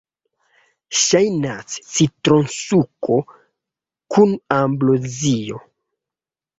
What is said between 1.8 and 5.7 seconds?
citronsuko kun ambrozio.